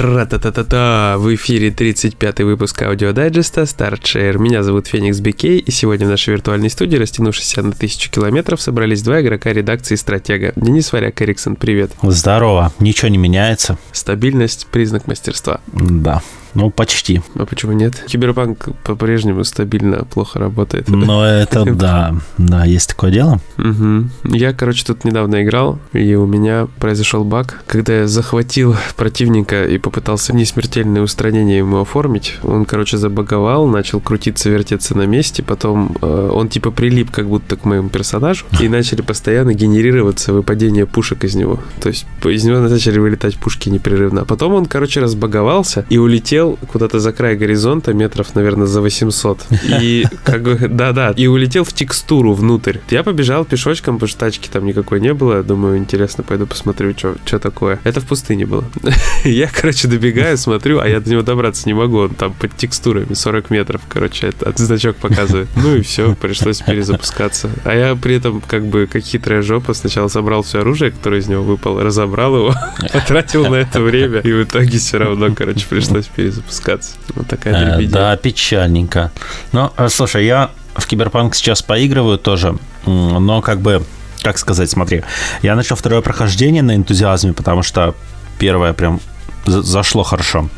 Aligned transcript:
Тра-та-та-та-та! 0.00 1.18
В 1.18 1.34
эфире 1.34 1.68
35-й 1.68 2.44
выпуск 2.44 2.80
аудиодайджеста 2.80 3.60
Start 3.64 3.98
Share. 3.98 4.38
Меня 4.38 4.62
зовут 4.62 4.86
Феникс 4.86 5.20
Бикей, 5.20 5.58
и 5.58 5.70
сегодня 5.70 6.06
в 6.06 6.08
нашей 6.08 6.30
виртуальной 6.30 6.70
студии, 6.70 6.96
растянувшейся 6.96 7.60
на 7.60 7.72
тысячу 7.72 8.10
километров, 8.10 8.62
собрались 8.62 9.02
два 9.02 9.20
игрока 9.20 9.52
редакции 9.52 9.96
«Стратега». 9.96 10.54
Денис 10.56 10.90
Варяк, 10.90 11.20
Эриксон, 11.20 11.54
привет. 11.54 11.90
Здорово. 12.00 12.72
Ничего 12.78 13.08
не 13.08 13.18
меняется. 13.18 13.76
Стабильность– 13.92 14.68
признак 14.72 15.06
мастерства. 15.06 15.60
Да. 15.66 16.22
Ну, 16.54 16.70
почти. 16.70 17.22
А 17.34 17.46
почему 17.46 17.72
нет? 17.72 18.04
Киберпанк 18.06 18.68
по-прежнему 18.84 19.44
стабильно 19.44 20.04
плохо 20.04 20.38
работает. 20.38 20.88
Но 20.88 21.24
это 21.26 21.64
да. 21.64 22.14
Да, 22.38 22.64
есть 22.64 22.90
такое 22.90 23.10
дело. 23.10 23.40
Угу. 23.58 24.34
Я, 24.36 24.52
короче, 24.52 24.84
тут 24.84 25.04
недавно 25.04 25.42
играл, 25.42 25.78
и 25.92 26.14
у 26.14 26.26
меня 26.26 26.68
произошел 26.78 27.24
баг. 27.24 27.62
Когда 27.66 28.00
я 28.00 28.06
захватил 28.06 28.76
противника 28.96 29.66
и 29.66 29.78
попытался 29.78 30.34
несмертельное 30.34 31.02
устранение 31.02 31.58
ему 31.58 31.80
оформить, 31.80 32.38
он, 32.42 32.64
короче, 32.64 32.96
забаговал, 32.96 33.66
начал 33.66 34.00
крутиться, 34.00 34.50
вертеться 34.50 34.96
на 34.96 35.06
месте, 35.06 35.42
потом 35.42 35.96
э, 36.00 36.30
он 36.32 36.48
типа 36.48 36.70
прилип 36.70 37.10
как 37.10 37.28
будто 37.28 37.56
к 37.56 37.64
моему 37.64 37.88
персонажу, 37.88 38.46
и 38.60 38.68
начали 38.68 39.02
постоянно 39.02 39.54
генерироваться 39.54 40.32
выпадения 40.32 40.86
пушек 40.86 41.24
из 41.24 41.34
него. 41.34 41.60
То 41.80 41.88
есть 41.88 42.06
из 42.24 42.44
него 42.44 42.58
начали 42.58 42.98
вылетать 42.98 43.36
пушки 43.36 43.68
непрерывно. 43.68 44.22
А 44.22 44.24
потом 44.24 44.54
он, 44.54 44.66
короче, 44.66 45.00
разбаговался 45.00 45.84
и 45.88 45.98
улетел 45.98 46.39
улетел 46.40 46.58
куда-то 46.66 47.00
за 47.00 47.12
край 47.12 47.36
горизонта, 47.36 47.92
метров, 47.92 48.34
наверное, 48.34 48.66
за 48.66 48.80
800. 48.80 49.46
И 49.80 50.06
как 50.24 50.42
бы, 50.42 50.68
да-да, 50.68 51.12
и 51.16 51.26
улетел 51.26 51.64
в 51.64 51.72
текстуру 51.72 52.32
внутрь. 52.34 52.78
Я 52.90 53.02
побежал 53.02 53.44
пешочком, 53.44 53.96
потому 53.96 54.08
что 54.08 54.18
тачки 54.20 54.48
там 54.48 54.64
никакой 54.64 55.00
не 55.00 55.14
было. 55.14 55.42
Думаю, 55.42 55.78
интересно, 55.78 56.24
пойду 56.24 56.46
посмотрю, 56.46 56.94
что 56.96 57.38
такое. 57.38 57.78
Это 57.84 58.00
в 58.00 58.06
пустыне 58.06 58.46
было. 58.46 58.64
Я, 59.24 59.48
короче, 59.48 59.88
добегаю, 59.88 60.36
смотрю, 60.38 60.80
а 60.80 60.88
я 60.88 61.00
до 61.00 61.10
него 61.10 61.22
добраться 61.22 61.64
не 61.66 61.74
могу. 61.74 61.98
Он 61.98 62.10
там 62.10 62.32
под 62.32 62.56
текстурами 62.56 63.14
40 63.14 63.50
метров, 63.50 63.82
короче, 63.88 64.28
этот 64.28 64.58
значок 64.58 64.96
показывает. 64.96 65.48
Ну 65.56 65.76
и 65.76 65.82
все, 65.82 66.14
пришлось 66.14 66.60
перезапускаться. 66.60 67.50
А 67.64 67.74
я 67.74 67.94
при 67.94 68.16
этом, 68.16 68.40
как 68.40 68.66
бы, 68.66 68.88
как 68.90 69.02
хитрая 69.02 69.42
жопа, 69.42 69.74
сначала 69.74 70.08
собрал 70.08 70.42
все 70.42 70.60
оружие, 70.60 70.90
которое 70.90 71.20
из 71.20 71.28
него 71.28 71.42
выпало, 71.42 71.82
разобрал 71.82 72.36
его, 72.36 72.54
потратил 72.92 73.46
на 73.46 73.56
это 73.56 73.80
время, 73.80 74.20
и 74.20 74.32
в 74.32 74.44
итоге 74.44 74.78
все 74.78 74.98
равно, 74.98 75.34
короче, 75.34 75.66
пришлось 75.68 76.06
перезапускаться 76.06 76.29
запускаться. 76.30 76.96
Вот 77.14 77.26
такая 77.26 77.80
э, 77.80 77.86
Да, 77.86 78.16
печальненько. 78.16 79.10
Ну, 79.52 79.70
э, 79.76 79.88
слушай, 79.88 80.26
я 80.26 80.50
в 80.74 80.86
Киберпанк 80.86 81.34
сейчас 81.34 81.62
поигрываю 81.62 82.18
тоже, 82.18 82.56
но 82.86 83.42
как 83.42 83.60
бы, 83.60 83.82
как 84.22 84.38
сказать, 84.38 84.70
смотри, 84.70 85.02
я 85.42 85.56
начал 85.56 85.76
второе 85.76 86.00
прохождение 86.00 86.62
на 86.62 86.74
энтузиазме, 86.76 87.32
потому 87.32 87.62
что 87.62 87.94
первое 88.38 88.72
прям 88.72 89.00
зашло 89.46 90.02
хорошо. 90.02 90.48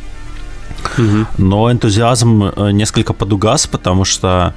Угу. 0.98 1.27
Но 1.39 1.70
энтузиазм 1.70 2.45
э, 2.45 2.70
несколько 2.73 3.12
подугас, 3.12 3.67
потому 3.67 4.05
что 4.05 4.55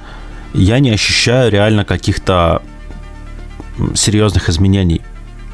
я 0.54 0.78
не 0.78 0.90
ощущаю 0.90 1.50
реально 1.50 1.84
каких-то 1.84 2.62
серьезных 3.94 4.48
изменений. 4.48 5.02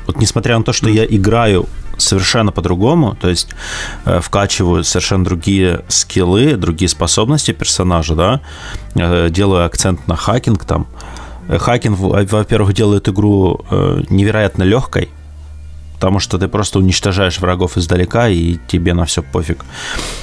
Вот 0.06 0.18
несмотря 0.18 0.58
на 0.58 0.64
то, 0.64 0.72
что 0.72 0.88
я 0.88 1.04
играю 1.04 1.68
совершенно 1.96 2.52
по-другому, 2.52 3.16
то 3.20 3.28
есть 3.28 3.48
э, 4.04 4.20
вкачиваю 4.20 4.84
совершенно 4.84 5.24
другие 5.24 5.84
скиллы, 5.88 6.56
другие 6.56 6.88
способности 6.88 7.52
персонажа, 7.52 8.14
да, 8.14 8.40
э, 8.94 9.28
делаю 9.30 9.64
акцент 9.66 10.06
на 10.08 10.16
хакинг 10.16 10.64
там. 10.64 10.86
Э, 11.48 11.58
хакинг, 11.58 11.98
во-первых, 11.98 12.74
делает 12.74 13.08
игру 13.08 13.60
э, 13.70 14.02
невероятно 14.08 14.62
легкой, 14.62 15.08
потому 15.94 16.18
что 16.18 16.38
ты 16.38 16.48
просто 16.48 16.78
уничтожаешь 16.78 17.38
врагов 17.38 17.76
издалека, 17.76 18.28
и 18.28 18.58
тебе 18.66 18.94
на 18.94 19.04
все 19.04 19.22
пофиг. 19.22 19.64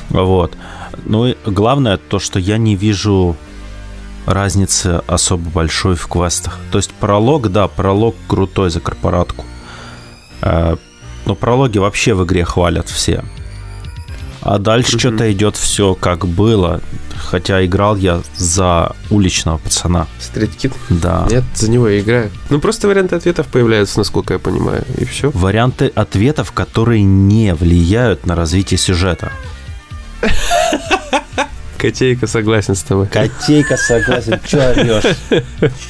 Вот. 0.10 0.58
Ну 1.06 1.28
и 1.28 1.36
главное 1.46 1.98
то, 1.98 2.20
что 2.20 2.40
я 2.40 2.58
не 2.58 2.76
вижу 2.76 3.36
разницы 4.26 5.02
особо 5.08 5.50
большой 5.50 5.96
в 5.96 6.08
квестах. 6.08 6.60
То 6.72 6.78
есть 6.78 6.92
пролог, 6.92 7.52
да, 7.52 7.68
пролог 7.68 8.16
крутой 8.28 8.70
за 8.70 8.80
корпоратку. 8.80 9.46
Но 11.30 11.36
прологи 11.36 11.78
вообще 11.78 12.16
в 12.16 12.26
игре 12.26 12.44
хвалят 12.44 12.90
все. 12.90 13.24
А 14.42 14.58
дальше 14.58 14.96
mm 14.96 15.00
что-то 15.00 15.32
идет 15.32 15.58
все 15.58 15.94
как 15.94 16.26
было. 16.26 16.82
Хотя 17.16 17.64
играл 17.64 17.96
я 17.96 18.24
за 18.36 18.96
уличного 19.12 19.60
пацана. 19.60 20.08
Стриткит? 20.20 20.74
Да. 20.90 21.28
Нет, 21.30 21.44
за 21.54 21.70
него 21.70 21.88
я 21.88 22.00
играю. 22.00 22.32
Ну, 22.50 22.60
просто 22.60 22.88
варианты 22.88 23.16
ответов 23.16 23.46
появляются, 23.46 24.00
насколько 24.00 24.34
я 24.34 24.40
понимаю, 24.40 24.84
и 24.98 25.06
все. 25.06 25.30
Варианты 25.30 25.92
ответов, 25.94 26.52
которые 26.52 27.04
не 27.04 27.54
влияют 27.54 28.26
на 28.26 28.34
развитие 28.34 28.80
сюжета. 28.80 29.32
Котейка 31.80 32.28
согласен 32.28 32.76
с 32.76 32.84
тобой. 32.84 33.08
Котейка 33.08 33.78
согласен. 33.78 34.38
Че 34.46 34.58
орешь? 34.58 35.16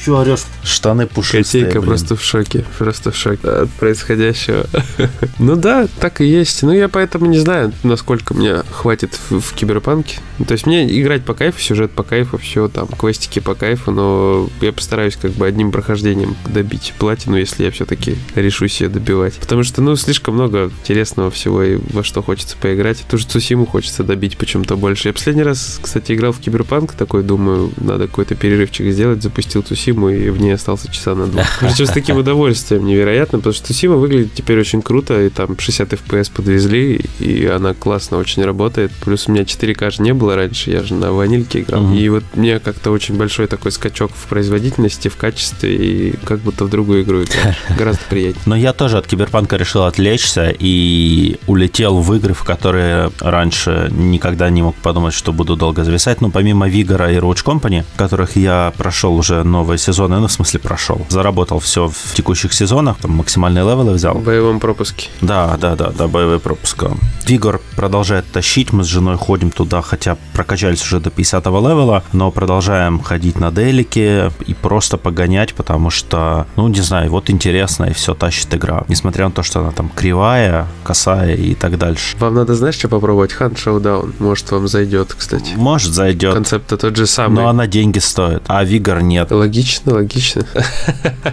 Че 0.04 0.12
орешь? 0.12 0.40
Штаны 0.62 1.08
пушистые, 1.08 1.64
Котейка 1.64 1.80
блин. 1.80 1.90
просто 1.90 2.14
в 2.16 2.22
шоке. 2.22 2.64
Просто 2.78 3.10
в 3.10 3.16
шоке 3.16 3.48
от 3.48 3.70
происходящего. 3.70 4.66
ну 5.40 5.56
да, 5.56 5.88
так 5.98 6.20
и 6.20 6.26
есть. 6.26 6.62
Ну 6.62 6.72
я 6.72 6.88
поэтому 6.88 7.26
не 7.26 7.38
знаю, 7.38 7.72
насколько 7.82 8.34
мне 8.34 8.62
хватит 8.70 9.18
в, 9.30 9.40
в 9.40 9.52
киберпанке. 9.54 10.18
То 10.46 10.52
есть 10.52 10.64
мне 10.64 10.86
играть 11.00 11.24
по 11.24 11.34
кайфу, 11.34 11.60
сюжет 11.60 11.90
по 11.90 12.04
кайфу, 12.04 12.38
все 12.38 12.68
там, 12.68 12.86
квестики 12.86 13.40
по 13.40 13.54
кайфу, 13.56 13.90
но 13.90 14.48
я 14.60 14.72
постараюсь 14.72 15.16
как 15.16 15.32
бы 15.32 15.46
одним 15.46 15.72
прохождением 15.72 16.36
добить 16.46 16.94
платину, 16.98 17.36
если 17.36 17.64
я 17.64 17.72
все-таки 17.72 18.16
решусь 18.36 18.80
ее 18.80 18.88
добивать. 18.88 19.34
Потому 19.34 19.64
что, 19.64 19.82
ну, 19.82 19.96
слишком 19.96 20.34
много 20.34 20.70
интересного 20.82 21.32
всего 21.32 21.64
и 21.64 21.80
во 21.92 22.04
что 22.04 22.22
хочется 22.22 22.56
поиграть. 22.56 23.04
Ту 23.10 23.18
же 23.18 23.26
Цусиму 23.26 23.66
хочется 23.66 24.04
добить 24.04 24.36
почему-то 24.38 24.76
больше. 24.76 25.08
Я 25.08 25.12
последний 25.12 25.42
раз 25.42 25.79
кстати, 25.80 26.12
играл 26.12 26.32
в 26.32 26.40
Киберпанк, 26.40 26.92
такой, 26.92 27.22
думаю, 27.22 27.72
надо 27.76 28.06
какой-то 28.06 28.34
перерывчик 28.34 28.92
сделать, 28.92 29.22
запустил 29.22 29.62
Тусиму, 29.62 30.10
и 30.10 30.30
в 30.30 30.40
ней 30.40 30.52
остался 30.52 30.90
часа 30.90 31.14
на 31.14 31.26
два. 31.26 31.44
Причем 31.60 31.86
с 31.86 31.90
таким 31.90 32.16
удовольствием 32.16 32.84
невероятно, 32.86 33.38
потому 33.38 33.54
что 33.54 33.68
Тусима 33.68 33.96
выглядит 33.96 34.34
теперь 34.34 34.58
очень 34.58 34.82
круто, 34.82 35.20
и 35.20 35.28
там 35.28 35.58
60 35.58 35.92
FPS 35.92 36.30
подвезли, 36.32 37.04
и 37.18 37.46
она 37.46 37.74
классно 37.74 38.18
очень 38.18 38.44
работает. 38.44 38.92
Плюс 39.04 39.28
у 39.28 39.32
меня 39.32 39.44
4К 39.44 39.90
же 39.90 40.02
не 40.02 40.14
было 40.14 40.36
раньше, 40.36 40.70
я 40.70 40.82
же 40.82 40.94
на 40.94 41.12
ванильке 41.12 41.60
играл. 41.60 41.82
Mm-hmm. 41.82 41.98
И 41.98 42.08
вот 42.08 42.24
мне 42.34 42.58
как-то 42.58 42.90
очень 42.90 43.16
большой 43.16 43.46
такой 43.46 43.72
скачок 43.72 44.10
в 44.14 44.26
производительности, 44.26 45.08
в 45.08 45.16
качестве, 45.16 45.74
и 45.74 46.16
как 46.24 46.40
будто 46.40 46.64
в 46.64 46.70
другую 46.70 47.02
игру 47.02 47.22
играю. 47.22 47.54
Гораздо 47.78 48.02
приятнее. 48.08 48.42
Но 48.46 48.56
я 48.56 48.72
тоже 48.72 48.98
от 48.98 49.06
Киберпанка 49.06 49.56
решил 49.56 49.84
отвлечься 49.84 50.54
и 50.58 51.38
улетел 51.46 52.00
в 52.00 52.14
игры, 52.14 52.34
в 52.34 52.44
которые 52.44 53.10
раньше 53.20 53.90
никогда 53.90 54.50
не 54.50 54.62
мог 54.62 54.76
подумать, 54.76 55.14
что 55.14 55.32
буду 55.32 55.56
долго 55.56 55.69
долго 55.70 55.84
зависать. 55.84 56.20
Но 56.20 56.30
помимо 56.30 56.68
Вигора 56.68 57.12
и 57.12 57.16
Roach 57.16 57.44
Company, 57.44 57.84
которых 57.96 58.36
я 58.36 58.72
прошел 58.76 59.14
уже 59.14 59.44
новые 59.44 59.78
сезоны, 59.78 60.18
ну, 60.18 60.26
в 60.26 60.32
смысле, 60.32 60.60
прошел. 60.60 61.00
Заработал 61.08 61.58
все 61.58 61.88
в 61.88 62.14
текущих 62.14 62.52
сезонах, 62.52 62.96
там 62.98 63.12
максимальные 63.12 63.64
левелы 63.64 63.92
взял. 63.92 64.14
В 64.14 64.24
боевом 64.24 64.58
пропуске. 64.58 65.08
Да, 65.20 65.56
да, 65.60 65.76
да, 65.76 65.90
да, 65.90 66.08
боевой 66.08 66.38
пропуск. 66.38 66.84
Вигор 67.26 67.60
продолжает 67.76 68.24
тащить, 68.32 68.72
мы 68.72 68.82
с 68.82 68.86
женой 68.86 69.16
ходим 69.16 69.50
туда, 69.50 69.80
хотя 69.82 70.16
прокачались 70.32 70.82
уже 70.82 71.00
до 71.00 71.10
50 71.10 71.46
левела, 71.46 72.02
но 72.12 72.30
продолжаем 72.30 73.00
ходить 73.00 73.40
на 73.40 73.50
делике 73.50 74.32
и 74.48 74.54
просто 74.54 74.96
погонять, 74.96 75.54
потому 75.54 75.90
что, 75.90 76.46
ну, 76.56 76.68
не 76.68 76.80
знаю, 76.80 77.10
вот 77.10 77.30
интересно, 77.30 77.84
и 77.84 77.92
все 77.92 78.14
тащит 78.14 78.54
игра. 78.54 78.84
Несмотря 78.88 79.26
на 79.26 79.30
то, 79.30 79.42
что 79.42 79.60
она 79.60 79.70
там 79.70 79.88
кривая, 79.94 80.66
косая 80.82 81.36
и 81.36 81.54
так 81.54 81.78
дальше. 81.78 82.16
Вам 82.18 82.34
надо, 82.34 82.54
знаешь, 82.54 82.74
что 82.74 82.88
попробовать? 82.88 83.36
Hunt 83.38 83.54
Showdown. 83.54 84.14
Может, 84.18 84.50
вам 84.50 84.66
зайдет, 84.66 85.14
кстати 85.16 85.59
может, 85.60 85.92
зайдет. 85.92 86.34
Концепт 86.34 86.66
тот 86.68 86.96
же 86.96 87.06
самый. 87.06 87.42
Но 87.42 87.48
она 87.48 87.66
деньги 87.66 87.98
стоит, 87.98 88.42
а 88.48 88.64
Вигор 88.64 89.02
нет. 89.02 89.30
Логично, 89.30 89.94
логично. 89.94 90.44